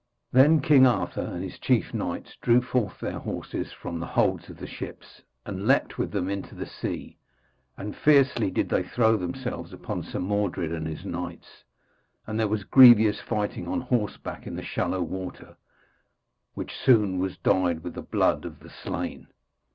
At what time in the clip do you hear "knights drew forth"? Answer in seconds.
1.93-2.99